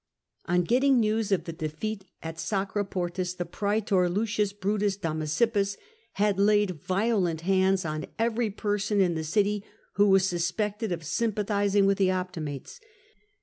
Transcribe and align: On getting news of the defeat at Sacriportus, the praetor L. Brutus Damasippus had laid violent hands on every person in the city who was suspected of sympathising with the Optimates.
On 0.45 0.63
getting 0.63 0.99
news 0.99 1.31
of 1.31 1.43
the 1.43 1.53
defeat 1.53 2.05
at 2.23 2.37
Sacriportus, 2.39 3.35
the 3.37 3.45
praetor 3.45 4.05
L. 4.05 4.25
Brutus 4.59 4.97
Damasippus 4.97 5.77
had 6.13 6.39
laid 6.39 6.71
violent 6.81 7.41
hands 7.41 7.85
on 7.85 8.07
every 8.17 8.49
person 8.49 8.99
in 8.99 9.13
the 9.13 9.23
city 9.23 9.63
who 9.97 10.09
was 10.09 10.25
suspected 10.27 10.91
of 10.91 11.03
sympathising 11.05 11.85
with 11.85 11.99
the 11.99 12.09
Optimates. 12.09 12.79